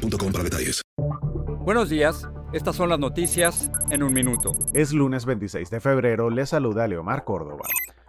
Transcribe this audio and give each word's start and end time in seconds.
para 0.00 0.44
detalles. 0.44 0.82
Buenos 1.64 1.88
días, 1.90 2.28
estas 2.52 2.76
son 2.76 2.88
las 2.88 2.98
noticias 2.98 3.70
en 3.90 4.02
un 4.02 4.12
minuto. 4.12 4.52
Es 4.72 4.92
lunes 4.92 5.24
26 5.24 5.70
de 5.70 5.80
febrero, 5.80 6.30
le 6.30 6.46
saluda 6.46 6.88
Leomar 6.88 7.24
Córdoba. 7.24 7.66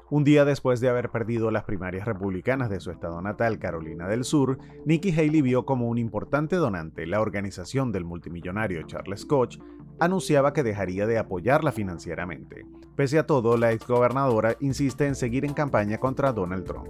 Un 0.10 0.26
día 0.26 0.44
después 0.44 0.82
de 0.82 0.90
haber 0.90 1.10
perdido 1.10 1.52
las 1.52 1.64
primarias 1.64 2.06
republicanas 2.06 2.70
de 2.70 2.82
su 2.82 2.92
estado 2.92 3.22
natal, 3.22 3.60
Carolina 3.60 4.08
del 4.10 4.26
Sur, 4.26 4.58
Nikki 4.86 5.12
Haley 5.12 5.42
vio 5.42 5.66
como 5.66 5.88
un 5.88 5.98
importante 5.98 6.58
donante 6.58 7.08
la 7.08 7.22
organización 7.22 7.94
del 7.94 8.04
multimillonario 8.04 8.84
Charles 8.84 9.26
Koch 9.26 9.58
anunciaba 10.00 10.52
que 10.52 10.64
dejaría 10.64 11.08
de 11.08 11.18
apoyarla 11.18 11.72
financieramente. 11.72 12.66
Pese 12.96 13.20
a 13.20 13.26
todo, 13.26 13.56
la 13.56 13.72
exgobernadora 13.72 14.58
insiste 14.60 15.08
en 15.08 15.16
seguir 15.16 15.46
en 15.46 15.54
campaña 15.54 15.98
contra 15.98 16.34
Donald 16.34 16.66
Trump. 16.66 16.90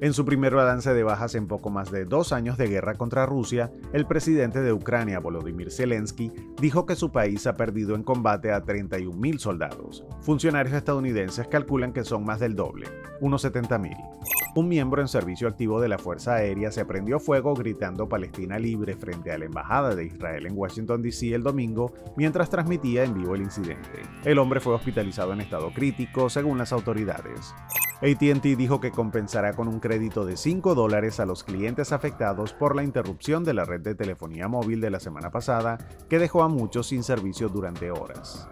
En 0.00 0.12
su 0.12 0.24
primer 0.24 0.54
balance 0.54 0.94
de 0.94 1.02
bajas 1.02 1.34
en 1.34 1.48
poco 1.48 1.70
más 1.70 1.90
de 1.90 2.04
dos 2.04 2.32
años 2.32 2.56
de 2.56 2.68
guerra 2.68 2.94
contra 2.94 3.26
Rusia, 3.26 3.72
el 3.92 4.06
presidente 4.06 4.60
de 4.60 4.72
Ucrania, 4.72 5.18
Volodymyr 5.18 5.72
Zelensky, 5.72 6.30
dijo 6.60 6.86
que 6.86 6.94
su 6.94 7.10
país 7.10 7.48
ha 7.48 7.54
perdido 7.54 7.96
en 7.96 8.04
combate 8.04 8.52
a 8.52 8.62
31.000 8.62 9.38
soldados. 9.38 10.04
Funcionarios 10.20 10.76
estadounidenses 10.76 11.48
calculan 11.48 11.92
que 11.92 12.04
son 12.04 12.24
más 12.24 12.38
del 12.38 12.54
doble, 12.54 12.86
unos 13.20 13.44
70.000. 13.44 13.96
Un 14.54 14.68
miembro 14.68 15.02
en 15.02 15.08
servicio 15.08 15.48
activo 15.48 15.80
de 15.80 15.88
la 15.88 15.98
Fuerza 15.98 16.34
Aérea 16.34 16.70
se 16.70 16.84
prendió 16.84 17.18
fuego 17.18 17.54
gritando 17.54 18.08
Palestina 18.08 18.56
libre 18.58 18.94
frente 18.94 19.32
a 19.32 19.38
la 19.38 19.46
Embajada 19.46 19.96
de 19.96 20.04
Israel 20.04 20.46
en 20.46 20.56
Washington, 20.56 21.02
D.C. 21.02 21.34
el 21.34 21.42
domingo, 21.42 21.92
mientras 22.16 22.50
transmitía 22.50 23.02
en 23.02 23.14
vivo 23.14 23.34
el 23.34 23.42
incidente. 23.42 24.02
El 24.24 24.38
hombre 24.38 24.60
fue 24.60 24.74
hospitalizado 24.74 25.32
en 25.32 25.40
estado 25.40 25.72
crítico, 25.72 26.30
según 26.30 26.56
las 26.56 26.72
autoridades. 26.72 27.52
ATT 28.00 28.44
dijo 28.56 28.80
que 28.80 28.92
compensará 28.92 29.54
con 29.54 29.66
un 29.66 29.80
crédito 29.80 30.24
de 30.24 30.36
5 30.36 30.74
dólares 30.74 31.18
a 31.18 31.26
los 31.26 31.42
clientes 31.42 31.92
afectados 31.92 32.52
por 32.52 32.76
la 32.76 32.84
interrupción 32.84 33.44
de 33.44 33.54
la 33.54 33.64
red 33.64 33.80
de 33.80 33.94
telefonía 33.96 34.46
móvil 34.46 34.80
de 34.80 34.90
la 34.90 35.00
semana 35.00 35.30
pasada, 35.30 35.78
que 36.08 36.18
dejó 36.18 36.42
a 36.42 36.48
muchos 36.48 36.88
sin 36.88 37.02
servicio 37.02 37.48
durante 37.48 37.90
horas. 37.90 38.48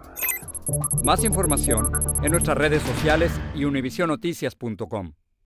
Más 1.03 1.23
información 1.23 1.91
en 2.23 2.31
nuestras 2.31 2.57
redes 2.57 2.83
sociales 2.83 3.31
y 3.55 3.63
univisionoticias.com. 3.63 5.13